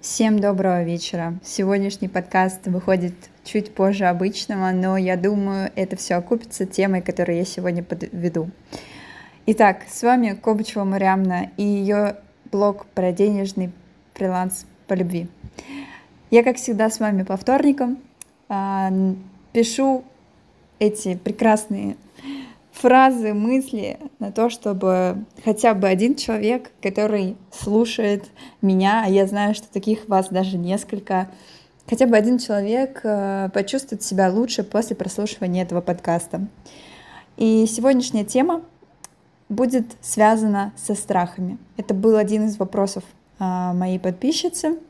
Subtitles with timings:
[0.00, 1.34] Всем доброго вечера.
[1.44, 3.12] Сегодняшний подкаст выходит
[3.44, 8.48] чуть позже обычного, но я думаю, это все окупится темой, которую я сегодня подведу.
[9.44, 12.16] Итак, с вами Кобычева Мариамна и ее
[12.50, 13.72] блог про денежный
[14.14, 15.28] фриланс по любви.
[16.30, 17.98] Я, как всегда, с вами по вторникам.
[18.48, 18.90] А,
[19.52, 20.02] пишу
[20.78, 21.96] эти прекрасные
[22.80, 28.24] фразы, мысли на то, чтобы хотя бы один человек, который слушает
[28.62, 31.28] меня, а я знаю, что таких вас даже несколько,
[31.88, 36.46] хотя бы один человек э, почувствует себя лучше после прослушивания этого подкаста.
[37.36, 38.62] И сегодняшняя тема
[39.48, 41.58] будет связана со страхами.
[41.76, 43.04] Это был один из вопросов
[43.38, 44.78] а, моей подписчицы—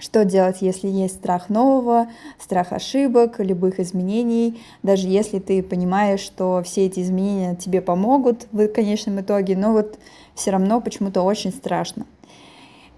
[0.00, 2.08] что делать, если есть страх нового,
[2.38, 8.68] страх ошибок, любых изменений, даже если ты понимаешь, что все эти изменения тебе помогут в
[8.68, 9.98] конечном итоге, но вот
[10.34, 12.06] все равно почему-то очень страшно.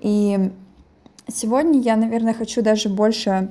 [0.00, 0.50] И
[1.28, 3.50] сегодня я, наверное, хочу даже больше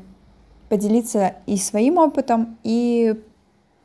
[0.69, 3.15] поделиться и своим опытом, и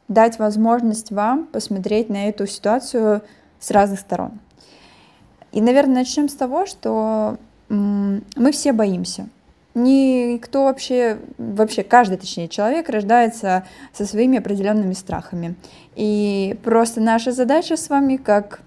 [0.08, 3.22] дать возможность вам посмотреть на эту ситуацию
[3.58, 4.32] с разных сторон.
[5.52, 9.28] И, наверное, начнем с того, что мы все боимся
[9.74, 15.56] никто вообще, вообще каждый, точнее, человек рождается со своими определенными страхами.
[15.96, 18.60] И просто наша задача с вами, как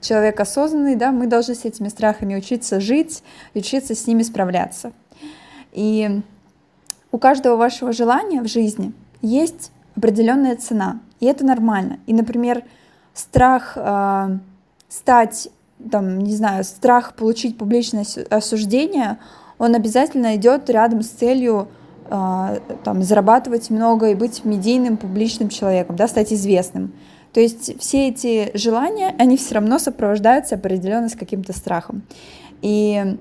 [0.00, 3.22] человек осознанный, да, мы должны с этими страхами учиться жить,
[3.54, 4.92] учиться с ними справляться.
[5.72, 6.20] И
[7.10, 12.00] у каждого вашего желания в жизни есть определенная цена, и это нормально.
[12.06, 12.64] И, например,
[13.14, 14.38] страх э,
[14.88, 15.48] стать,
[15.90, 19.18] там, не знаю, страх получить публичное осуждение—
[19.58, 21.68] он обязательно идет рядом с целью
[22.10, 26.92] э, там, зарабатывать много и быть медийным, публичным человеком, да, стать известным.
[27.32, 32.02] То есть все эти желания, они все равно сопровождаются определенно с каким-то страхом.
[32.62, 33.16] И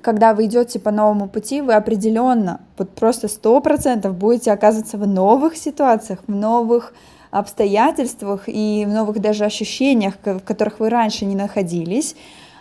[0.00, 5.06] когда вы идете по новому пути, вы определенно, вот просто сто процентов будете оказываться в
[5.06, 6.94] новых ситуациях, в новых
[7.30, 12.14] обстоятельствах и в новых даже ощущениях, в которых вы раньше не находились.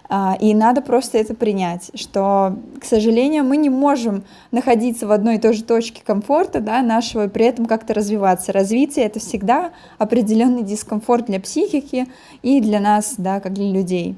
[0.10, 5.36] А, и надо просто это принять, что, к сожалению, мы не можем находиться в одной
[5.36, 8.54] и той же точке комфорта да, нашего и при этом как-то развиваться.
[8.54, 12.08] Развитие— это всегда определенный дискомфорт для психики
[12.42, 14.16] и для нас, да, как для людей.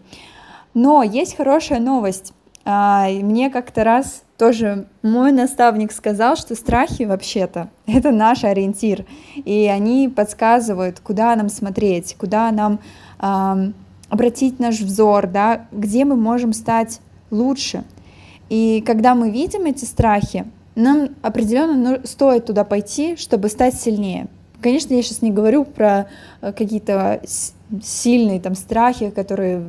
[0.76, 2.34] Но есть хорошая новость.
[2.66, 9.66] А, мне как-то раз тоже мой наставник сказал, что страхи вообще-то— это наш ориентир, и
[9.66, 12.80] они подсказывают, куда нам смотреть, куда нам
[14.10, 17.00] обратить наш взор, да, где мы можем стать
[17.32, 17.84] лучше.
[18.50, 24.28] И когда мы видим эти страхи, нам определенно ну, стоит туда пойти, чтобы стать сильнее.
[24.62, 26.08] Конечно, я сейчас не говорю про
[26.42, 27.22] э, какие-то
[27.82, 29.64] сильные там страхи, которые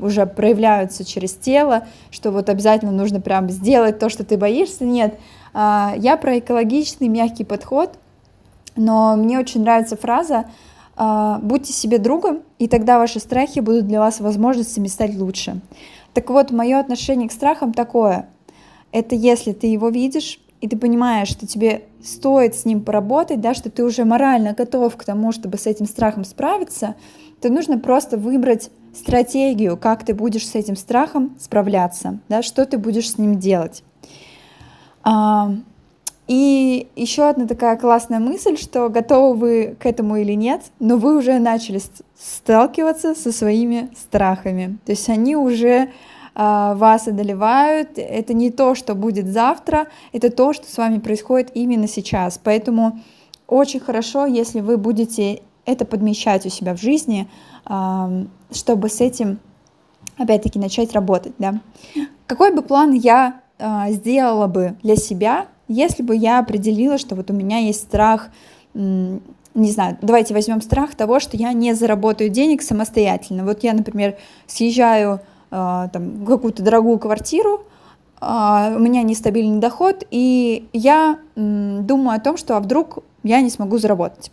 [0.00, 4.84] уже проявляются через тело, что вот обязательно нужно прям сделать то, что ты боишься.
[4.84, 5.18] Нет,
[5.54, 7.98] а, я про экологичный мягкий подход,
[8.76, 10.44] но мне очень нравится фраза
[10.96, 15.60] будьте себе другом, и тогда ваши страхи будут для вас возможностями стать лучше.
[16.14, 18.28] Так вот, мое отношение к страхам такое.
[18.92, 23.52] Это если ты его видишь, и ты понимаешь, что тебе стоит с ним поработать, да,
[23.52, 26.94] что ты уже морально готов к тому, чтобы с этим страхом справиться,
[27.42, 32.78] то нужно просто выбрать стратегию, как ты будешь с этим страхом справляться, да, что ты
[32.78, 33.84] будешь с ним делать.
[36.26, 41.16] И еще одна такая классная мысль, что готовы вы к этому или нет, но вы
[41.16, 41.80] уже начали
[42.18, 44.78] сталкиваться со своими страхами.
[44.84, 45.90] То есть они уже
[46.34, 47.90] а, вас одолевают.
[47.96, 52.40] Это не то, что будет завтра, это то, что с вами происходит именно сейчас.
[52.42, 53.00] Поэтому
[53.46, 57.28] очень хорошо, если вы будете это подмечать у себя в жизни,
[57.64, 58.10] а,
[58.50, 59.38] чтобы с этим
[60.18, 61.34] опять-таки начать работать.
[61.38, 61.60] Да?
[62.26, 67.30] Какой бы план я а, сделала бы для себя, если бы я определила, что вот
[67.30, 68.30] у меня есть страх,
[68.74, 73.44] не знаю, давайте возьмем страх того, что я не заработаю денег самостоятельно.
[73.44, 74.16] Вот я, например,
[74.46, 77.62] съезжаю э, там, в какую-то дорогую квартиру,
[78.20, 83.48] э, у меня нестабильный доход, и я думаю о том, что а вдруг я не
[83.48, 84.30] смогу заработать.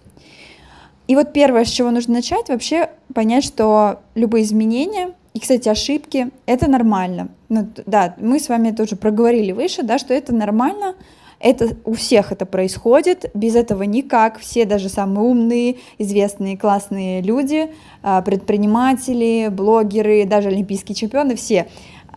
[1.07, 6.30] И вот первое, с чего нужно начать, вообще понять, что любые изменения и, кстати, ошибки—
[6.46, 7.30] это нормально.
[7.50, 10.96] Ну, да, мы с вами тоже проговорили выше, да, что это нормально,
[11.44, 14.40] это у всех это происходит, без этого никак.
[14.40, 17.69] Все, даже самые умные, известные, классные люди,
[18.01, 21.68] а, предприниматели, блогеры, даже олимпийские чемпионы, все,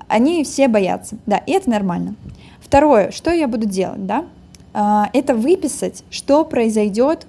[0.06, 2.14] они все боятся, да, и это нормально.
[2.60, 4.26] Второе, что я буду делать, да,
[4.72, 7.26] а, это выписать, что произойдет,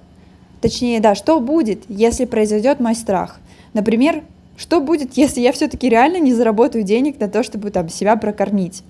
[0.60, 3.40] точнее, да, что будет, если произойдет мой страх.
[3.74, 4.22] Например,
[4.56, 8.84] что будет, если я все-таки реально не заработаю денег на то, чтобы там себя прокормить.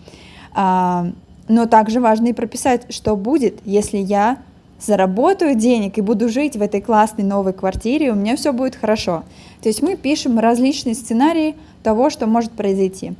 [1.48, 4.38] Но также важно и прописать, что будет, если я
[4.80, 9.24] заработаю денег и буду жить в этой классной новой квартире, у меня все будет хорошо.
[9.62, 13.14] То есть мы пишем различные сценарии того, что может произойти.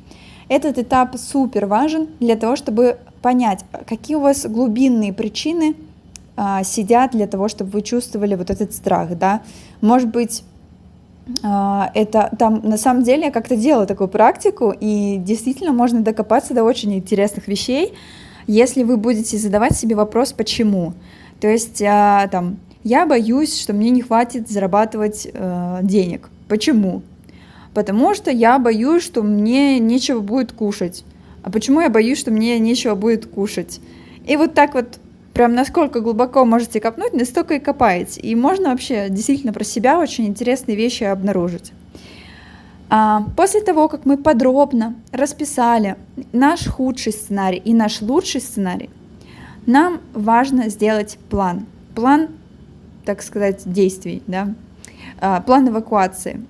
[0.48, 5.75] Этот этап супер важен для того, чтобы понять, какие у вас глубинные причины
[6.36, 9.42] а, сидят для того, чтобы вы чувствовали вот этот страх, да.
[9.80, 10.44] Может быть,
[11.42, 16.64] это там на самом деле я как-то делала такую практику, и действительно можно докопаться до
[16.64, 17.94] очень интересных вещей,
[18.46, 20.94] если вы будете задавать себе вопрос «почему?».
[21.40, 26.30] То есть а, там я боюсь, что мне не хватит зарабатывать э, денег.
[26.48, 27.02] Почему?
[27.75, 31.04] Потому что я боюсь, что мне нечего будет кушать.
[31.42, 33.80] А почему я боюсь, что мне нечего будет кушать?
[34.26, 34.98] И вот так вот
[35.38, 38.20] прям насколько глубоко можете копнуть, настолько и копаете.
[38.20, 41.70] И можно вообще действительно про себя очень интересные вещи обнаружить.
[42.90, 45.94] А, после того, как мы подробно расписали
[46.32, 48.90] наш худший сценарий и наш лучший сценарий,
[49.64, 51.67] нам важно сделать план.
[51.94, 52.31] План,
[53.05, 54.56] так сказать, действий, да?
[55.20, 56.44] а, план эвакуации.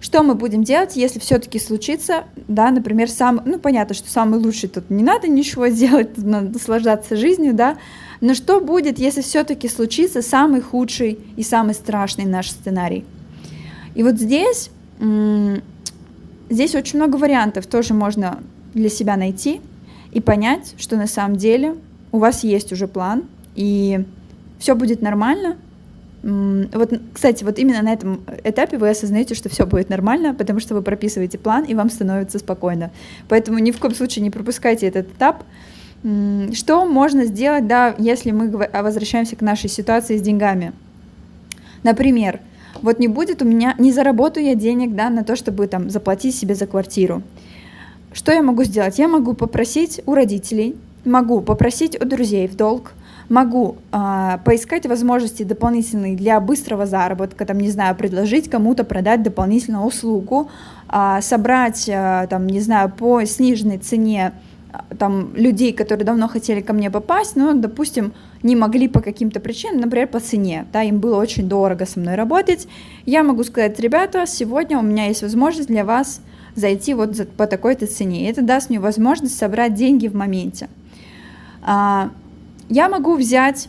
[0.00, 4.68] Что мы будем делать, если все-таки случится, да, например, сам, ну понятно, что самый лучший
[4.68, 7.76] тут не надо ничего делать, надо наслаждаться жизнью, да,
[8.24, 13.04] но что будет, если все-таки случится самый худший и самый страшный наш сценарий?
[13.94, 14.70] И вот здесь,
[16.48, 18.42] здесь очень много вариантов тоже можно
[18.72, 19.60] для себя найти
[20.10, 21.76] и понять, что на самом деле
[22.12, 23.24] у вас есть уже план,
[23.56, 24.06] и
[24.58, 25.58] все будет нормально.
[26.22, 30.74] Вот, кстати, вот именно на этом этапе вы осознаете, что все будет нормально, потому что
[30.74, 32.90] вы прописываете план, и вам становится спокойно.
[33.28, 35.44] Поэтому ни в коем случае не пропускайте этот этап.
[36.52, 40.72] Что можно сделать, да, если мы возвращаемся к нашей ситуации с деньгами?
[41.82, 42.40] Например,
[42.82, 46.34] вот не будет у меня, не заработаю я денег, да, на то, чтобы там заплатить
[46.34, 47.22] себе за квартиру.
[48.12, 48.98] Что я могу сделать?
[48.98, 52.92] Я могу попросить у родителей, могу попросить у друзей в долг,
[53.30, 59.84] могу э, поискать возможности дополнительные для быстрого заработка, там, не знаю, предложить кому-то продать дополнительную
[59.84, 60.50] услугу,
[60.92, 64.32] э, собрать, э, там, не знаю, по сниженной цене
[64.98, 68.12] там людей, которые давно хотели ко мне попасть, но, допустим,
[68.42, 72.14] не могли по каким-то причинам, например, по цене, да, им было очень дорого со мной
[72.14, 72.68] работать,
[73.06, 76.20] я могу сказать, ребята, сегодня у меня есть возможность для вас
[76.54, 78.30] зайти вот за, по такой-то цене.
[78.30, 80.68] Это даст мне возможность собрать деньги в моменте.
[81.62, 82.10] А,
[82.68, 83.68] я могу взять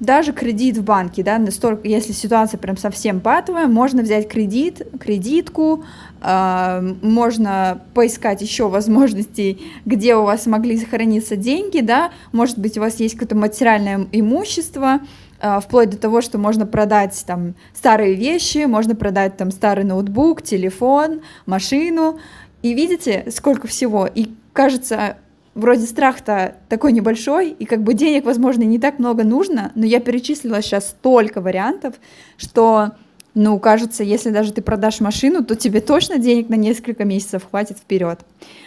[0.00, 5.84] даже кредит в банке, да, настолько, если ситуация прям совсем патовая, можно взять кредит, кредитку,
[6.22, 12.80] э, можно поискать еще возможностей, где у вас могли сохраниться деньги, да, может быть, у
[12.80, 15.00] вас есть какое-то материальное имущество,
[15.38, 20.40] э, вплоть до того, что можно продать там старые вещи, можно продать там старый ноутбук,
[20.40, 22.18] телефон, машину,
[22.62, 25.18] и видите, сколько всего, и кажется,
[25.60, 30.00] вроде страх-то такой небольшой, и как бы денег, возможно, не так много нужно, но я
[30.00, 31.94] перечислила сейчас столько вариантов,
[32.36, 32.92] что,
[33.34, 37.78] ну, кажется, если даже ты продашь машину, то тебе точно денег на несколько месяцев хватит
[37.78, 38.20] вперед,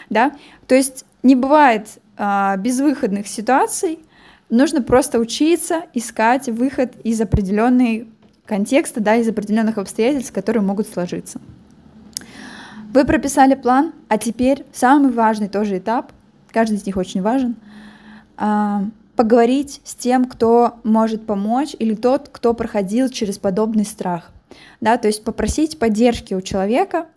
[0.09, 0.31] да?
[0.67, 3.99] То есть не бывает а, безвыходных ситуаций,
[4.49, 8.07] нужно просто учиться искать выход из определенной
[8.45, 11.41] контекста, да, из определенных обстоятельств, которые могут сложиться.
[12.93, 16.11] Вы прописали план, а теперь самый важный тоже этап—
[16.53, 17.55] каждый из них очень важен,
[18.37, 18.85] а,
[19.15, 24.31] поговорить с тем, кто может помочь, или тот, кто проходил через подобный страх.
[24.81, 27.07] Да, то есть попросить поддержки у человека,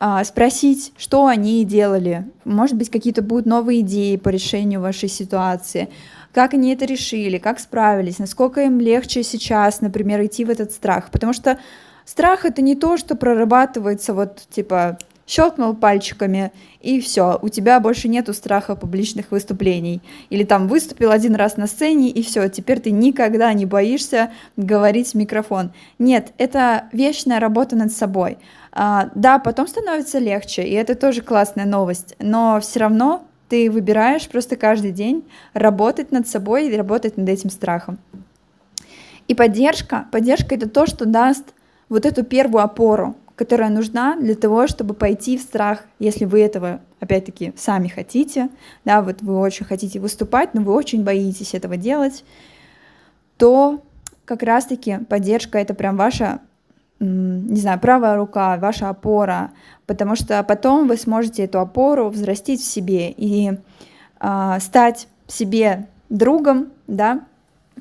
[0.00, 2.26] а, спросить, что они делали.
[2.44, 5.88] Может быть, какие-то будут новые идеи по решению вашей ситуации,
[6.32, 11.10] как они это решили, как справились, насколько им легче сейчас, например, идти в этот страх.
[11.10, 11.58] Потому что
[12.04, 18.08] страх это не то, что прорабатывается вот типа щелкнул пальчиками, и все, у тебя больше
[18.08, 20.02] нету страха публичных выступлений.
[20.30, 25.12] Или там выступил один раз на сцене, и все, теперь ты никогда не боишься говорить
[25.12, 25.72] в микрофон.
[25.98, 28.38] Нет, это вечная работа над собой.
[28.72, 34.28] А, да, потом становится легче, и это тоже классная новость, но все равно ты выбираешь
[34.28, 37.98] просто каждый день работать над собой и работать над этим страхом.
[39.28, 41.54] И поддержка, поддержка это то, что даст
[41.88, 46.80] вот эту первую опору, которая нужна для того, чтобы пойти в страх, если вы этого,
[47.00, 48.48] опять-таки, сами хотите,
[48.84, 52.24] да, вот вы очень хотите выступать, но вы очень боитесь этого делать,
[53.36, 53.82] то
[54.24, 56.40] как раз-таки поддержка— это прям ваша,
[57.00, 59.50] не знаю, правая рука, ваша опора,
[59.86, 63.52] потому что потом вы сможете эту опору взрастить в себе и
[64.20, 67.24] э, стать себе другом, да,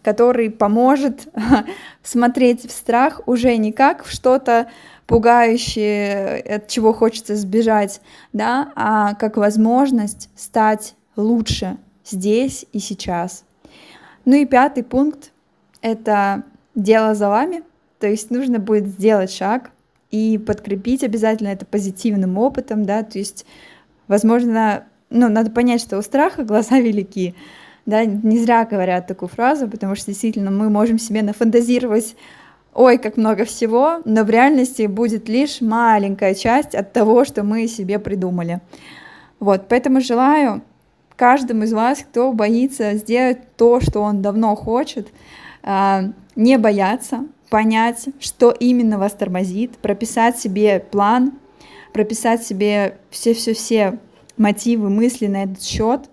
[0.02, 1.28] который поможет
[2.04, 4.68] смотреть в страх уже не как в что-то
[5.08, 13.44] пугающее, от чего хочется сбежать, да, а как возможность стать лучше здесь и сейчас.
[14.26, 15.32] Ну и пятый пункт—
[15.82, 16.44] это
[16.76, 17.64] дело за вами,
[18.00, 19.72] то есть нужно будет сделать шаг
[20.12, 23.46] и подкрепить обязательно это позитивным опытом, да, то есть,
[24.08, 27.36] возможно, ну, надо понять, что у страха глаза велики,
[27.86, 32.16] да, не зря говорят такую фразу, потому что действительно мы можем себе нафантазировать
[32.74, 37.68] ой, как много всего, но в реальности будет лишь маленькая часть от того, что мы
[37.68, 38.62] себе придумали.
[39.40, 40.62] Вот, поэтому желаю
[41.16, 45.10] каждому из вас, кто боится сделать то, что он давно хочет,
[45.62, 51.34] а, не бояться, понять, что именно вас тормозит, прописать себе план,
[51.92, 54.00] прописать себе все-все-все
[54.38, 56.10] мотивы, мысли на этот счет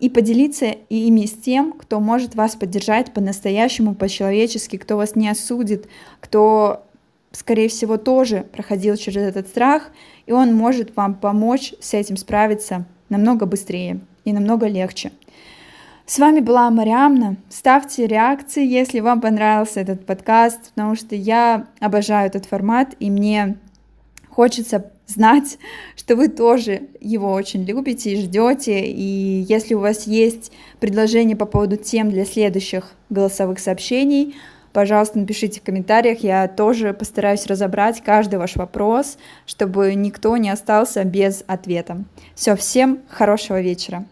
[0.00, 5.88] и поделиться ими с тем, кто может вас поддержать по-настоящему, по-человечески, кто вас не осудит,
[6.20, 6.84] кто,
[7.32, 9.90] скорее всего, тоже проходил через этот страх,
[10.26, 15.12] и он может вам помочь с этим справиться намного быстрее и намного легче.
[16.06, 17.36] С вами была Мариамна.
[17.50, 23.58] Ставьте реакции, если вам понравился этот подкаст, потому что я обожаю этот формат, и мне
[24.40, 25.58] хочется знать,
[25.96, 28.86] что вы тоже его очень любите и ждете.
[28.86, 34.34] И если у вас есть предложения по поводу тем для следующих голосовых сообщений,
[34.72, 36.20] пожалуйста, напишите в комментариях.
[36.20, 42.02] Я тоже постараюсь разобрать каждый ваш вопрос, чтобы никто не остался без ответа.
[42.34, 44.06] Все, всем хорошего вечера.